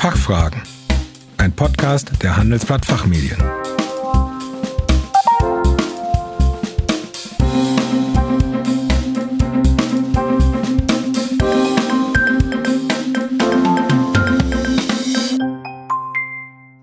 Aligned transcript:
Fachfragen. 0.00 0.62
Ein 1.36 1.52
Podcast 1.52 2.10
der 2.22 2.38
Handelsblatt 2.38 2.86
Fachmedien. 2.86 3.36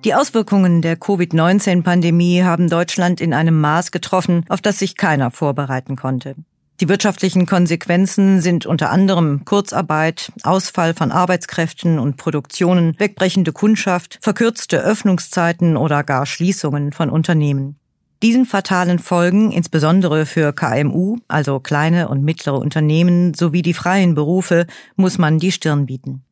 Die 0.05 0.13
Auswirkungen 0.13 0.83
der 0.83 0.95
Covid-19-Pandemie 0.95 2.43
haben 2.43 2.69
Deutschland 2.69 3.19
in 3.19 3.33
einem 3.33 3.59
Maß 3.59 3.89
getroffen, 3.89 4.45
auf 4.47 4.61
das 4.61 4.77
sich 4.77 4.95
keiner 4.95 5.31
vorbereiten 5.31 5.95
konnte. 5.95 6.35
Die 6.79 6.89
wirtschaftlichen 6.89 7.47
Konsequenzen 7.47 8.39
sind 8.39 8.67
unter 8.67 8.91
anderem 8.91 9.43
Kurzarbeit, 9.45 10.31
Ausfall 10.43 10.93
von 10.93 11.11
Arbeitskräften 11.11 11.97
und 11.97 12.17
Produktionen, 12.17 12.93
wegbrechende 12.99 13.51
Kundschaft, 13.51 14.19
verkürzte 14.21 14.83
Öffnungszeiten 14.83 15.75
oder 15.75 16.03
gar 16.03 16.27
Schließungen 16.27 16.91
von 16.91 17.09
Unternehmen. 17.09 17.79
Diesen 18.21 18.45
fatalen 18.45 18.99
Folgen, 18.99 19.51
insbesondere 19.51 20.27
für 20.27 20.53
KMU, 20.53 21.17
also 21.27 21.59
kleine 21.59 22.09
und 22.09 22.23
mittlere 22.23 22.59
Unternehmen 22.59 23.33
sowie 23.33 23.63
die 23.63 23.73
freien 23.73 24.13
Berufe, 24.13 24.67
muss 24.95 25.17
man 25.17 25.39
die 25.39 25.51
Stirn 25.51 25.87
bieten. 25.87 26.23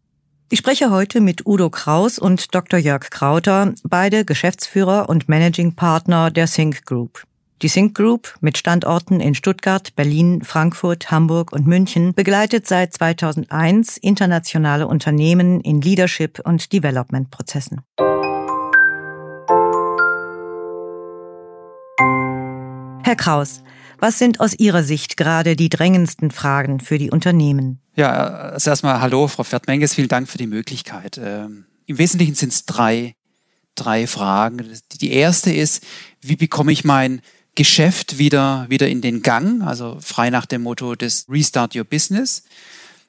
Ich 0.52 0.60
spreche 0.60 0.92
heute 0.92 1.22
mit 1.22 1.48
Udo 1.48 1.72
Kraus 1.72 2.20
und 2.20 2.54
Dr. 2.54 2.80
Jörg 2.80 3.10
Krauter, 3.10 3.74
beide 3.84 4.26
Geschäftsführer 4.26 5.10
und 5.10 5.28
Managing 5.28 5.74
Partner 5.74 6.30
der 6.30 6.46
Sync 6.46 6.86
Group. 6.86 7.24
Die 7.66 7.70
Sync 7.70 7.96
Group 7.96 8.36
mit 8.42 8.60
Standorten 8.60 9.20
in 9.20 9.34
Stuttgart, 9.34 9.96
Berlin, 9.96 10.44
Frankfurt, 10.44 11.10
Hamburg 11.10 11.52
und 11.52 11.66
München 11.66 12.14
begleitet 12.14 12.68
seit 12.68 12.94
2001 12.94 13.98
internationale 13.98 14.88
Unternehmen 14.88 15.62
in 15.62 15.82
Leadership 15.82 16.40
und 16.46 16.72
Development 16.72 17.32
Prozessen. 17.32 17.82
Herr 23.04 23.16
Kraus, 23.16 23.64
was 23.98 24.20
sind 24.20 24.40
aus 24.42 24.54
Ihrer 24.54 24.84
Sicht 24.84 25.18
gerade 25.18 25.56
die 25.56 25.70
drängendsten 25.70 26.30
Fragen 26.30 26.80
für 26.80 27.00
die 27.00 27.10
Unternehmen? 27.10 27.80
Ja, 27.96 28.12
also 28.12 28.70
erstmal 28.70 29.02
hallo, 29.02 29.28
Frau 29.28 29.44
Pferd-Menges, 29.44 29.96
vielen 29.96 30.08
Dank 30.08 30.30
für 30.30 30.38
die 30.38 30.46
Möglichkeit. 30.46 31.18
Ähm, 31.18 31.66
Im 31.88 31.98
Wesentlichen 31.98 32.36
sind 32.36 32.54
es 32.54 32.66
drei, 32.66 33.16
drei 33.74 34.06
Fragen. 34.06 34.64
Die 35.02 35.14
erste 35.14 35.52
ist, 35.52 35.84
wie 36.22 36.36
bekomme 36.36 36.72
ich 36.72 36.84
mein 36.84 37.22
Geschäft 37.56 38.18
wieder, 38.18 38.66
wieder 38.70 38.88
in 38.88 39.02
den 39.02 39.22
Gang, 39.22 39.62
also 39.62 39.98
frei 40.02 40.30
nach 40.30 40.46
dem 40.46 40.62
Motto 40.64 40.96
des 40.96 41.26
Restart 41.30 41.76
Your 41.76 41.86
Business. 41.86 42.44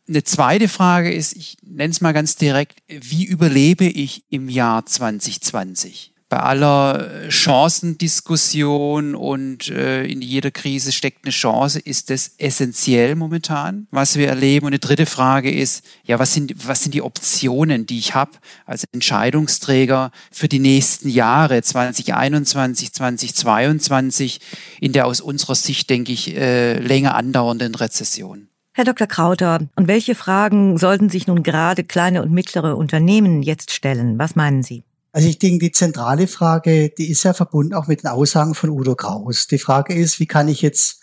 Eine 0.08 0.22
zweite 0.22 0.68
Frage 0.68 1.12
ist, 1.12 1.34
ich 1.34 1.58
nenne 1.62 1.90
es 1.90 2.00
mal 2.00 2.12
ganz 2.12 2.36
direkt, 2.36 2.80
wie 2.88 3.24
überlebe 3.24 3.84
ich 3.84 4.24
im 4.30 4.48
Jahr 4.48 4.86
2020? 4.86 6.12
Bei 6.28 6.38
aller 6.38 7.30
Chancendiskussion 7.30 9.14
und 9.14 9.68
äh, 9.68 10.04
in 10.04 10.20
jeder 10.22 10.50
Krise 10.50 10.90
steckt 10.90 11.24
eine 11.24 11.30
Chance, 11.30 11.78
ist 11.78 12.10
das 12.10 12.32
essentiell 12.38 13.14
momentan, 13.14 13.86
was 13.92 14.16
wir 14.16 14.26
erleben. 14.26 14.66
Und 14.66 14.72
eine 14.72 14.80
dritte 14.80 15.06
Frage 15.06 15.52
ist, 15.52 15.84
ja, 16.04 16.18
was 16.18 16.34
sind, 16.34 16.66
was 16.66 16.82
sind 16.82 16.94
die 16.94 17.02
Optionen, 17.02 17.86
die 17.86 17.98
ich 17.98 18.14
habe 18.14 18.32
als 18.64 18.84
Entscheidungsträger 18.92 20.10
für 20.32 20.48
die 20.48 20.58
nächsten 20.58 21.08
Jahre 21.08 21.62
2021, 21.62 22.92
2022 22.92 24.40
in 24.80 24.92
der 24.92 25.06
aus 25.06 25.20
unserer 25.20 25.54
Sicht, 25.54 25.90
denke 25.90 26.12
ich, 26.12 26.34
äh, 26.36 26.78
länger 26.80 27.14
andauernden 27.14 27.76
Rezession? 27.76 28.48
Herr 28.72 28.84
Dr. 28.84 29.06
Krauter, 29.06 29.60
und 29.76 29.88
welche 29.88 30.14
Fragen 30.14 30.76
sollten 30.76 31.08
sich 31.08 31.26
nun 31.26 31.42
gerade 31.42 31.82
kleine 31.82 32.20
und 32.20 32.30
mittlere 32.30 32.76
Unternehmen 32.76 33.42
jetzt 33.42 33.70
stellen? 33.70 34.18
Was 34.18 34.36
meinen 34.36 34.62
Sie? 34.62 34.82
Also 35.16 35.30
ich 35.30 35.38
denke, 35.38 35.64
die 35.64 35.72
zentrale 35.72 36.26
Frage, 36.26 36.90
die 36.90 37.10
ist 37.10 37.22
ja 37.22 37.32
verbunden 37.32 37.72
auch 37.72 37.86
mit 37.86 38.02
den 38.02 38.10
Aussagen 38.10 38.54
von 38.54 38.68
Udo 38.68 38.94
Kraus. 38.96 39.46
Die 39.46 39.56
Frage 39.56 39.94
ist, 39.94 40.20
wie 40.20 40.26
kann 40.26 40.46
ich 40.46 40.60
jetzt 40.60 41.00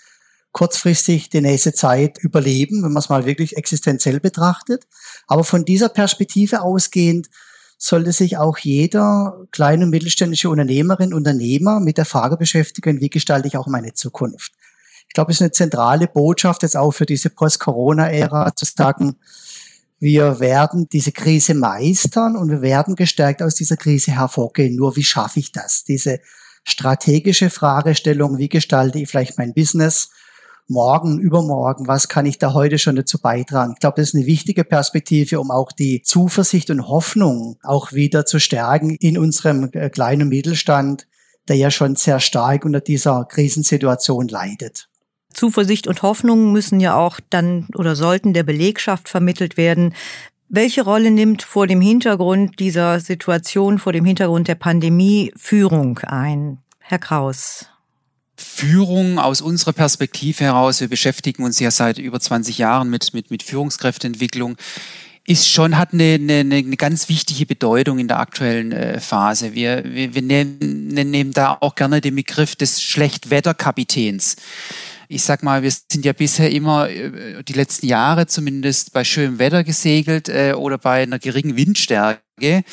kurzfristig 0.52 1.30
die 1.30 1.42
nächste 1.42 1.74
Zeit 1.74 2.20
überleben, 2.20 2.84
wenn 2.84 2.92
man 2.92 3.02
es 3.02 3.10
mal 3.10 3.26
wirklich 3.26 3.58
existenziell 3.58 4.20
betrachtet. 4.20 4.86
Aber 5.26 5.44
von 5.44 5.66
dieser 5.66 5.90
Perspektive 5.90 6.62
ausgehend 6.62 7.28
sollte 7.80 8.12
sich 8.12 8.38
auch 8.38 8.60
jeder 8.60 9.48
kleine 9.50 9.86
und 9.86 9.90
mittelständische 9.90 10.52
Unternehmerin, 10.52 11.12
Unternehmer 11.12 11.80
mit 11.80 11.98
der 11.98 12.06
Frage 12.06 12.38
beschäftigen, 12.38 13.02
wie 13.02 13.10
gestalte 13.10 13.48
ich 13.48 13.58
auch 13.58 13.66
meine 13.66 13.96
Zukunft. 13.96 14.52
Ich 15.08 15.16
glaube, 15.16 15.32
es 15.32 15.38
ist 15.38 15.42
eine 15.42 15.54
zentrale 15.54 16.06
Botschaft 16.06 16.62
jetzt 16.62 16.78
auch 16.78 16.92
für 16.92 17.08
diese 17.08 17.32
Post-Corona-Ära 17.32 18.56
zu 18.56 18.66
sagen, 18.66 19.16
wir 20.04 20.42
werden 20.42 20.90
diese 20.92 21.14
Krise 21.14 21.54
meistern 21.54 22.36
und 22.36 22.50
wir 22.50 22.62
werden 22.62 22.96
gestärkt 22.96 23.42
aus 23.42 23.56
dieser 23.56 23.78
Krise 23.78 24.12
hervorgehen. 24.12 24.76
Nur 24.76 24.98
wie 24.98 25.04
schaffe 25.04 25.40
ich 25.40 25.54
das? 25.54 25.86
Diese 25.86 26.20
strategische 26.66 27.50
Fragestellung, 27.50 28.38
wie 28.38 28.50
gestalte 28.50 29.00
ich 29.00 29.10
vielleicht 29.10 29.38
mein 29.38 29.54
Business 29.54 30.10
morgen, 30.68 31.20
übermorgen, 31.20 31.88
was 31.88 32.10
kann 32.10 32.26
ich 32.26 32.38
da 32.38 32.54
heute 32.54 32.80
schon 32.80 32.98
dazu 32.98 33.18
beitragen? 33.18 33.76
Ich 33.76 33.80
glaube, 33.80 33.96
das 33.96 34.10
ist 34.10 34.16
eine 34.16 34.26
wichtige 34.26 34.66
Perspektive, 34.66 35.40
um 35.40 35.52
auch 35.52 35.72
die 35.72 36.02
Zuversicht 36.02 36.70
und 36.70 36.90
Hoffnung 36.90 37.58
auch 37.64 37.94
wieder 37.94 38.26
zu 38.26 38.40
stärken 38.40 38.98
in 39.00 39.18
unserem 39.18 39.70
äh, 39.72 39.90
kleinen 39.90 40.28
Mittelstand, 40.28 41.08
der 41.48 41.56
ja 41.56 41.72
schon 41.72 41.96
sehr 41.96 42.20
stark 42.20 42.66
unter 42.66 42.82
dieser 42.82 43.24
Krisensituation 43.24 44.28
leidet. 44.28 44.90
Zuversicht 45.34 45.88
und 45.88 46.02
Hoffnung 46.02 46.52
müssen 46.52 46.80
ja 46.80 46.96
auch 46.96 47.20
dann 47.30 47.68
oder 47.76 47.96
sollten 47.96 48.34
der 48.34 48.44
Belegschaft 48.44 49.10
vermittelt 49.10 49.58
werden. 49.58 49.94
Welche 50.50 50.84
Rolle 50.84 51.10
nimmt 51.10 51.42
vor 51.42 51.68
dem 51.68 51.82
Hintergrund 51.82 52.60
dieser 52.60 53.00
Situation, 53.00 53.80
vor 53.80 53.92
dem 53.92 54.06
Hintergrund 54.06 54.48
der 54.48 54.56
Pandemie 54.56 55.34
Führung 55.36 56.00
ein? 56.00 56.60
Herr 56.80 57.00
Kraus. 57.00 57.66
Führung 58.36 59.20
aus 59.20 59.42
unserer 59.42 59.74
Perspektive 59.74 60.44
heraus, 60.44 60.82
wir 60.82 60.90
beschäftigen 60.90 61.44
uns 61.44 61.60
ja 61.60 61.72
seit 61.72 61.98
über 61.98 62.20
20 62.20 62.58
Jahren 62.58 62.90
mit, 62.90 63.14
mit, 63.14 63.32
mit 63.32 63.42
Führungskräfteentwicklung, 63.42 64.58
ist 65.26 65.50
schon, 65.50 65.78
hat 65.78 65.94
eine, 65.94 66.16
eine, 66.16 66.40
eine 66.40 66.78
ganz 66.78 67.08
wichtige 67.08 67.46
Bedeutung 67.46 67.98
in 67.98 68.08
der 68.08 68.20
aktuellen 68.20 68.74
äh, 68.74 69.00
Phase. 69.00 69.54
Wir, 69.54 69.84
wir, 69.86 70.14
wir 70.14 70.22
nehmen, 70.22 70.88
nehmen 70.90 71.32
da 71.32 71.58
auch 71.62 71.76
gerne 71.76 72.02
den 72.02 72.16
Begriff 72.16 72.56
des 72.56 72.82
Schlechtwetterkapitäns 72.84 74.36
ich 75.14 75.24
sag 75.24 75.44
mal, 75.44 75.64
wir 75.64 75.72
sind 75.72 76.06
ja 76.06 76.14
bisher 76.14 76.52
immer 76.52 76.90
äh, 76.90 77.44
die 77.44 77.54
letzten 77.54 77.88
Jahre 77.88 78.28
zumindest 78.28 78.94
bei 78.94 79.04
schönem 79.04 79.40
Wetter 79.40 79.64
gesegelt 79.64 80.30
äh, 80.30 80.54
oder 80.54 80.78
bei 80.78 81.04
einer 81.04 81.20
geringen 81.20 81.56
Windstärke. 81.56 82.64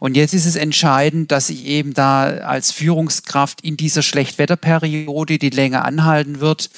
Und 0.00 0.16
jetzt 0.16 0.34
ist 0.34 0.46
es 0.46 0.56
entscheidend, 0.56 1.30
dass 1.30 1.50
ich 1.50 1.66
eben 1.66 1.94
da 1.94 2.24
als 2.24 2.72
Führungskraft 2.72 3.60
in 3.60 3.76
dieser 3.76 4.02
Schlechtwetterperiode, 4.02 5.38
die 5.38 5.50
länger 5.50 5.84
anhalten 5.84 6.40
wird, 6.40 6.70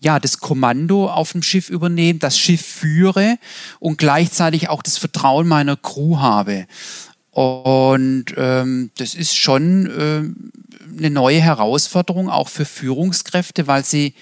ja, 0.00 0.18
das 0.20 0.40
Kommando 0.40 1.08
auf 1.08 1.32
dem 1.32 1.42
Schiff 1.42 1.70
übernehme, 1.70 2.18
das 2.18 2.38
Schiff 2.38 2.64
führe 2.64 3.38
und 3.78 3.98
gleichzeitig 3.98 4.68
auch 4.68 4.82
das 4.82 4.98
Vertrauen 4.98 5.48
meiner 5.48 5.76
Crew 5.76 6.18
habe. 6.18 6.66
Und 7.30 8.26
ähm, 8.36 8.90
das 8.98 9.14
ist 9.14 9.36
schon 9.36 9.90
ähm, 9.98 10.52
eine 10.96 11.10
neue 11.10 11.40
Herausforderung 11.40 12.30
auch 12.30 12.48
für 12.48 12.64
Führungskräfte, 12.64 13.66
weil 13.66 13.84
sie 13.84 14.14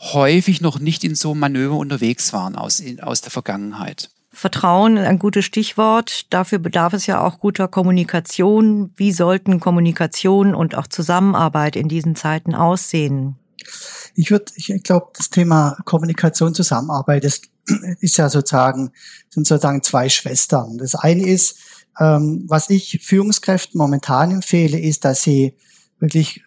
häufig 0.00 0.60
noch 0.60 0.78
nicht 0.78 1.04
in 1.04 1.14
so 1.14 1.32
einem 1.32 1.40
Manöver 1.40 1.76
unterwegs 1.76 2.32
waren 2.32 2.56
aus, 2.56 2.80
in, 2.80 3.00
aus 3.00 3.20
der 3.20 3.30
Vergangenheit. 3.30 4.10
Vertrauen 4.30 4.98
ist 4.98 5.06
ein 5.06 5.18
gutes 5.18 5.46
Stichwort. 5.46 6.26
Dafür 6.30 6.58
bedarf 6.58 6.92
es 6.92 7.06
ja 7.06 7.22
auch 7.22 7.38
guter 7.38 7.68
Kommunikation. 7.68 8.92
Wie 8.94 9.12
sollten 9.12 9.60
Kommunikation 9.60 10.54
und 10.54 10.74
auch 10.74 10.86
Zusammenarbeit 10.86 11.74
in 11.74 11.88
diesen 11.88 12.16
Zeiten 12.16 12.54
aussehen? 12.54 13.36
Ich 14.14 14.30
würde, 14.30 14.52
ich 14.56 14.70
glaube, 14.82 15.06
das 15.16 15.30
Thema 15.30 15.78
Kommunikation, 15.86 16.54
Zusammenarbeit, 16.54 17.24
das 17.24 17.40
ist 18.00 18.18
ja 18.18 18.28
sozusagen, 18.28 18.92
sind 19.30 19.46
sozusagen 19.46 19.82
zwei 19.82 20.10
Schwestern. 20.10 20.76
Das 20.76 20.94
eine 20.94 21.26
ist, 21.26 21.58
ähm, 21.98 22.44
was 22.46 22.68
ich 22.68 23.00
Führungskräften 23.02 23.78
momentan 23.78 24.30
empfehle, 24.32 24.78
ist, 24.78 25.06
dass 25.06 25.22
sie 25.22 25.56
wirklich 25.98 26.42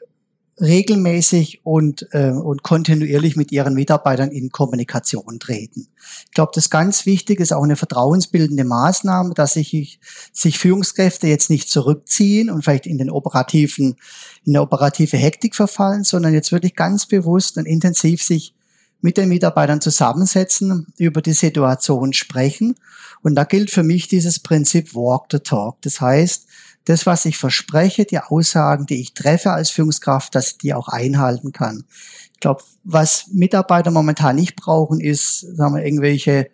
regelmäßig 0.62 1.62
und, 1.64 2.08
äh, 2.12 2.32
und 2.32 2.64
kontinuierlich 2.64 3.36
mit 3.36 3.52
ihren 3.52 3.74
Mitarbeitern 3.74 4.32
in 4.32 4.52
Kommunikation 4.52 5.40
treten. 5.40 5.88
Ich 6.26 6.32
glaube, 6.32 6.52
das 6.54 6.70
ganz 6.70 7.06
wichtig 7.06 7.40
ist 7.40 7.54
auch 7.54 7.64
eine 7.64 7.76
vertrauensbildende 7.76 8.64
Maßnahme, 8.64 9.34
dass 9.34 9.54
sich, 9.54 10.00
sich 10.34 10.60
Führungskräfte 10.60 11.28
jetzt 11.28 11.50
nicht 11.50 11.70
zurückziehen 11.70 12.50
und 12.50 12.64
vielleicht 12.64 12.88
in 12.88 12.98
den 12.98 13.10
operativen, 13.10 13.96
in 14.46 14.56
eine 14.56 14.62
operative 14.62 15.18
Hektik 15.18 15.56
verfallen, 15.56 16.04
sondern 16.04 16.34
jetzt 16.34 16.52
wirklich 16.52 16.76
ganz 16.76 17.06
bewusst 17.06 17.58
und 17.58 17.66
intensiv 17.66 18.22
sich 18.22 18.54
mit 19.02 19.18
den 19.18 19.30
Mitarbeitern 19.30 19.82
zusammensetzen, 19.82 20.88
über 20.98 21.22
die 21.22 21.34
Situation 21.34 22.12
sprechen. 22.14 22.76
Und 23.22 23.36
da 23.36 23.46
gilt 23.46 23.72
für 23.72 23.84
mich 23.84 24.08
dieses 24.08 24.40
Prinzip 24.40 24.94
Walk 24.94 25.28
the 25.32 25.40
Talk. 25.40 25.82
Das 25.82 26.02
heißt, 26.02 26.48
das, 26.86 27.06
was 27.06 27.26
ich 27.26 27.38
verspreche, 27.38 28.06
die 28.06 28.20
Aussagen, 28.20 28.86
die 28.86 29.02
ich 29.02 29.14
treffe 29.14 29.52
als 29.52 29.70
Führungskraft, 29.70 30.34
dass 30.34 30.52
ich 30.52 30.58
die 30.58 30.74
auch 30.74 30.88
einhalten 30.88 31.52
kann. 31.52 31.84
Ich 32.34 32.40
glaube, 32.40 32.64
was 32.84 33.28
Mitarbeiter 33.34 33.92
momentan 33.92 34.38
nicht 34.38 34.56
brauchen, 34.56 35.02
ist, 35.02 35.42
sagen 35.42 35.76
wir, 35.76 35.84
irgendwelche 35.84 36.50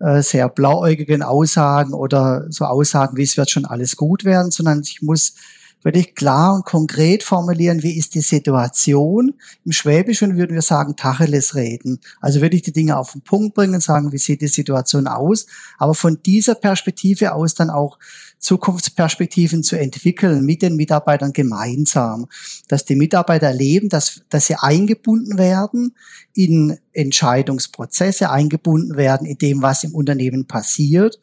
äh, 0.00 0.20
sehr 0.20 0.48
blauäugigen 0.48 1.22
Aussagen 1.22 1.94
oder 1.94 2.46
so 2.50 2.64
Aussagen, 2.64 3.16
wie 3.16 3.22
es 3.22 3.36
wird 3.36 3.50
schon 3.50 3.64
alles 3.64 3.96
gut 3.96 4.24
werden, 4.24 4.50
sondern 4.50 4.82
ich 4.82 5.00
muss 5.00 5.34
wirklich 5.82 6.14
klar 6.14 6.54
und 6.54 6.64
konkret 6.64 7.22
formulieren, 7.22 7.82
wie 7.82 7.96
ist 7.96 8.14
die 8.14 8.20
Situation. 8.20 9.34
Im 9.64 9.72
Schwäbischen 9.72 10.36
würden 10.36 10.54
wir 10.54 10.62
sagen, 10.62 10.96
Tacheles 10.96 11.54
reden. 11.54 12.00
Also 12.20 12.40
würde 12.40 12.56
ich 12.56 12.62
die 12.62 12.72
Dinge 12.72 12.96
auf 12.96 13.12
den 13.12 13.22
Punkt 13.22 13.54
bringen, 13.54 13.80
sagen, 13.80 14.12
wie 14.12 14.18
sieht 14.18 14.40
die 14.40 14.48
Situation 14.48 15.06
aus, 15.06 15.46
aber 15.78 15.94
von 15.94 16.20
dieser 16.24 16.56
Perspektive 16.56 17.32
aus 17.32 17.54
dann 17.54 17.70
auch 17.70 17.98
Zukunftsperspektiven 18.38 19.62
zu 19.62 19.76
entwickeln 19.76 20.44
mit 20.44 20.62
den 20.62 20.76
Mitarbeitern 20.76 21.32
gemeinsam, 21.32 22.26
dass 22.68 22.84
die 22.84 22.96
Mitarbeiter 22.96 23.48
erleben, 23.48 23.88
dass, 23.88 24.22
dass 24.28 24.46
sie 24.46 24.56
eingebunden 24.56 25.38
werden 25.38 25.94
in 26.34 26.78
Entscheidungsprozesse, 26.92 28.30
eingebunden 28.30 28.96
werden 28.96 29.26
in 29.26 29.38
dem, 29.38 29.62
was 29.62 29.84
im 29.84 29.94
Unternehmen 29.94 30.46
passiert 30.46 31.18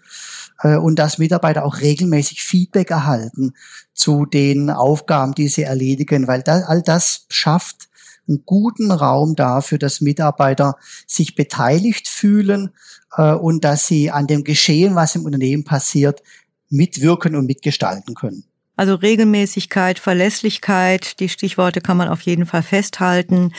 äh, 0.62 0.76
und 0.76 1.00
dass 1.00 1.18
Mitarbeiter 1.18 1.66
auch 1.66 1.80
regelmäßig 1.80 2.44
Feedback 2.44 2.92
erhalten 2.92 3.54
zu 3.94 4.26
den 4.26 4.70
Aufgaben, 4.70 5.34
die 5.34 5.48
sie 5.48 5.64
erledigen, 5.64 6.28
weil 6.28 6.42
das, 6.44 6.64
all 6.64 6.82
das 6.82 7.26
schafft 7.30 7.90
einen 8.28 8.44
guten 8.46 8.92
Raum 8.92 9.36
dafür, 9.36 9.78
dass 9.78 10.02
Mitarbeiter 10.02 10.78
sich 11.08 11.36
beteiligt 11.36 12.08
fühlen 12.08 12.72
äh, 13.18 13.34
und 13.34 13.64
dass 13.64 13.88
sie 13.88 14.12
an 14.12 14.28
dem 14.28 14.44
Geschehen, 14.44 14.96
was 14.96 15.16
im 15.16 15.26
Unternehmen 15.26 15.64
passiert, 15.64 16.22
mitwirken 16.70 17.36
und 17.36 17.46
mitgestalten 17.46 18.16
können. 18.16 18.46
Also 18.78 18.96
Regelmäßigkeit, 18.96 20.00
Verlässlichkeit, 20.00 21.20
die 21.22 21.30
Stichworte 21.30 21.80
kann 21.80 21.96
man 21.96 22.10
auf 22.10 22.22
jeden 22.22 22.46
Fall 22.46 22.64
festhalten. 22.64 23.54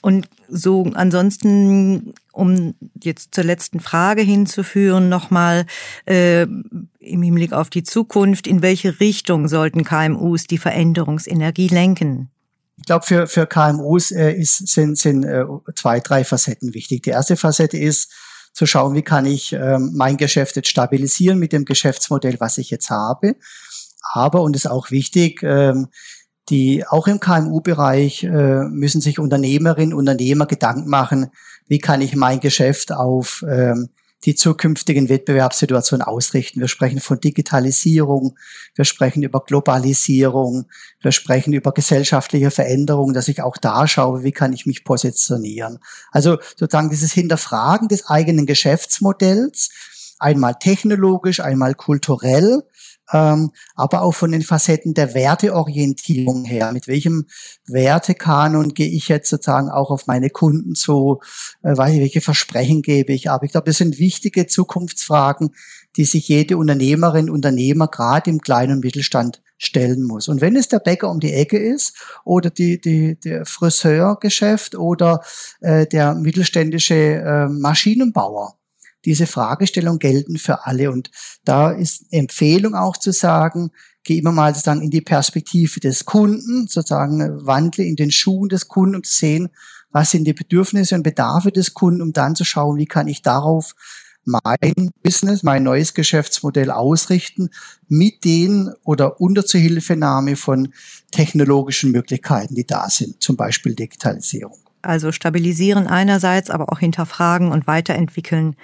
Und 0.00 0.28
so 0.48 0.90
ansonsten, 0.94 2.14
um 2.32 2.74
jetzt 3.00 3.34
zur 3.34 3.44
letzten 3.44 3.78
Frage 3.78 4.22
hinzuführen, 4.22 5.08
nochmal 5.08 5.66
äh, 6.04 6.42
im 6.42 7.22
Hinblick 7.22 7.52
auf 7.52 7.70
die 7.70 7.84
Zukunft, 7.84 8.48
in 8.48 8.60
welche 8.60 8.98
Richtung 8.98 9.46
sollten 9.46 9.84
KMUs 9.84 10.48
die 10.48 10.58
Veränderungsenergie 10.58 11.68
lenken? 11.68 12.30
Ich 12.78 12.84
glaube, 12.86 13.06
für, 13.06 13.26
für 13.28 13.46
KMUs 13.46 14.10
äh, 14.10 14.32
ist, 14.32 14.66
sind, 14.66 14.98
sind 14.98 15.24
äh, 15.24 15.44
zwei, 15.76 16.00
drei 16.00 16.24
Facetten 16.24 16.74
wichtig. 16.74 17.04
Die 17.04 17.10
erste 17.10 17.36
Facette 17.36 17.78
ist, 17.78 18.12
zu 18.56 18.64
schauen, 18.64 18.94
wie 18.94 19.02
kann 19.02 19.26
ich 19.26 19.52
ähm, 19.52 19.92
mein 19.94 20.16
Geschäft 20.16 20.56
jetzt 20.56 20.70
stabilisieren 20.70 21.38
mit 21.38 21.52
dem 21.52 21.66
Geschäftsmodell, 21.66 22.36
was 22.40 22.56
ich 22.56 22.70
jetzt 22.70 22.88
habe. 22.88 23.36
Aber, 24.14 24.40
und 24.40 24.56
ist 24.56 24.66
auch 24.66 24.90
wichtig, 24.90 25.42
ähm, 25.42 25.88
die 26.48 26.86
auch 26.86 27.06
im 27.06 27.20
KMU-Bereich 27.20 28.24
äh, 28.24 28.64
müssen 28.64 29.02
sich 29.02 29.18
Unternehmerinnen, 29.18 29.92
Unternehmer 29.92 30.46
Gedanken 30.46 30.88
machen, 30.88 31.26
wie 31.66 31.80
kann 31.80 32.00
ich 32.00 32.16
mein 32.16 32.40
Geschäft 32.40 32.92
auf 32.92 33.44
ähm, 33.46 33.90
die 34.26 34.34
zukünftigen 34.34 35.08
Wettbewerbssituationen 35.08 36.04
ausrichten. 36.04 36.60
Wir 36.60 36.68
sprechen 36.68 37.00
von 37.00 37.20
Digitalisierung, 37.20 38.36
wir 38.74 38.84
sprechen 38.84 39.22
über 39.22 39.40
Globalisierung, 39.40 40.66
wir 41.00 41.12
sprechen 41.12 41.52
über 41.52 41.72
gesellschaftliche 41.72 42.50
Veränderungen, 42.50 43.14
dass 43.14 43.28
ich 43.28 43.40
auch 43.40 43.56
da 43.56 43.86
schaue, 43.86 44.24
wie 44.24 44.32
kann 44.32 44.52
ich 44.52 44.66
mich 44.66 44.84
positionieren. 44.84 45.78
Also 46.10 46.38
sozusagen 46.56 46.90
dieses 46.90 47.12
Hinterfragen 47.12 47.86
des 47.88 48.06
eigenen 48.06 48.46
Geschäftsmodells, 48.46 49.70
einmal 50.18 50.56
technologisch, 50.56 51.40
einmal 51.40 51.74
kulturell, 51.74 52.62
ähm, 53.12 53.52
aber 53.74 54.02
auch 54.02 54.14
von 54.14 54.32
den 54.32 54.42
Facetten 54.42 54.94
der 54.94 55.14
Werteorientierung 55.14 56.44
her. 56.44 56.72
Mit 56.72 56.88
welchem 56.88 57.26
Wertekanon 57.66 58.74
gehe 58.74 58.88
ich 58.88 59.08
jetzt 59.08 59.30
sozusagen 59.30 59.70
auch 59.70 59.90
auf 59.90 60.06
meine 60.06 60.30
Kunden 60.30 60.74
zu? 60.74 61.20
Äh, 61.62 61.76
welche 61.76 62.20
Versprechen 62.20 62.82
gebe 62.82 63.12
ich 63.12 63.30
ab? 63.30 63.42
Ich 63.42 63.52
glaube, 63.52 63.66
das 63.66 63.78
sind 63.78 63.98
wichtige 63.98 64.46
Zukunftsfragen, 64.46 65.54
die 65.96 66.04
sich 66.04 66.28
jede 66.28 66.56
Unternehmerin, 66.56 67.30
Unternehmer 67.30 67.88
gerade 67.88 68.30
im 68.30 68.40
kleinen 68.40 68.74
und 68.74 68.84
Mittelstand 68.84 69.42
stellen 69.58 70.02
muss. 70.02 70.28
Und 70.28 70.40
wenn 70.40 70.56
es 70.56 70.68
der 70.68 70.80
Bäcker 70.80 71.10
um 71.10 71.20
die 71.20 71.32
Ecke 71.32 71.58
ist 71.58 71.96
oder 72.24 72.50
die, 72.50 72.80
die, 72.80 73.18
der 73.18 73.46
Friseurgeschäft 73.46 74.74
oder 74.74 75.22
äh, 75.60 75.86
der 75.86 76.14
mittelständische 76.14 76.94
äh, 76.94 77.48
Maschinenbauer, 77.48 78.58
diese 79.06 79.26
Fragestellung 79.26 79.98
gelten 79.98 80.36
für 80.36 80.66
alle. 80.66 80.90
Und 80.90 81.10
da 81.44 81.70
ist 81.70 82.04
Empfehlung 82.10 82.74
auch 82.74 82.96
zu 82.96 83.12
sagen, 83.12 83.70
geh 84.04 84.18
immer 84.18 84.32
mal 84.32 84.52
sozusagen 84.54 84.82
in 84.82 84.90
die 84.90 85.00
Perspektive 85.00 85.80
des 85.80 86.04
Kunden, 86.04 86.68
sozusagen 86.68 87.46
wandle 87.46 87.84
in 87.84 87.96
den 87.96 88.10
Schuhen 88.10 88.48
des 88.48 88.68
Kunden, 88.68 89.02
zu 89.02 89.16
sehen, 89.16 89.48
was 89.90 90.10
sind 90.10 90.24
die 90.24 90.34
Bedürfnisse 90.34 90.94
und 90.94 91.02
Bedarfe 91.02 91.50
des 91.50 91.72
Kunden, 91.72 92.02
um 92.02 92.12
dann 92.12 92.36
zu 92.36 92.44
schauen, 92.44 92.76
wie 92.76 92.86
kann 92.86 93.08
ich 93.08 93.22
darauf 93.22 93.74
mein 94.26 94.90
Business, 95.02 95.42
mein 95.44 95.62
neues 95.62 95.94
Geschäftsmodell 95.94 96.70
ausrichten 96.70 97.48
mit 97.88 98.24
den 98.24 98.72
oder 98.82 99.20
unter 99.20 99.46
Zuhilfenahme 99.46 100.36
von 100.36 100.74
technologischen 101.12 101.92
Möglichkeiten, 101.92 102.56
die 102.56 102.66
da 102.66 102.90
sind, 102.90 103.22
zum 103.22 103.36
Beispiel 103.36 103.74
Digitalisierung. 103.74 104.65
Also 104.86 105.12
stabilisieren 105.12 105.86
einerseits, 105.86 106.50
aber 106.50 106.72
auch 106.72 106.78
hinterfragen 106.78 107.52
und 107.52 107.66
weiterentwickeln. 107.66 108.56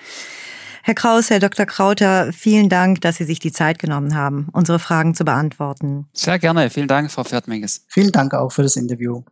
Herr 0.85 0.95
Kraus, 0.95 1.31
Herr 1.31 1.39
Dr. 1.39 1.65
Krauter, 1.65 2.33
vielen 2.33 2.69
Dank, 2.69 3.01
dass 3.03 3.17
Sie 3.17 3.25
sich 3.25 3.39
die 3.39 3.53
Zeit 3.53 3.79
genommen 3.79 4.17
haben, 4.17 4.49
unsere 4.53 4.81
Fragen 4.81 5.15
zu 5.15 5.25
beantworten. 5.25 6.07
Sehr 6.13 6.41
gerne. 6.41 6.71
Vielen 6.71 6.89
Dank, 6.89 7.11
Frau 7.13 7.23
Pferdmenges. 7.23 7.85
Vielen 7.89 8.11
Dank 8.11 8.35
auch 8.35 8.51
für 8.51 8.63
das 8.63 8.75
Interview. 8.75 9.23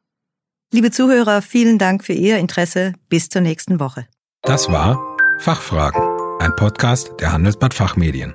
Liebe 0.73 0.93
Zuhörer, 0.93 1.43
vielen 1.43 1.79
Dank 1.79 2.05
für 2.05 2.13
Ihr 2.13 2.39
Interesse. 2.39 2.93
Bis 3.09 3.29
zur 3.29 3.43
nächsten 3.43 3.81
Woche. 3.81 4.07
Das 4.43 4.71
war 4.71 4.99
Fachfragen, 5.41 6.03
ein 6.39 6.55
Podcast 6.55 7.11
der 7.19 7.33
Handelsblatt 7.33 7.75
Fachmedien. 7.75 8.35